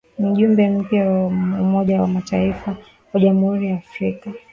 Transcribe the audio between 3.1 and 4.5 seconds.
kwa Jamhuri ya Afrika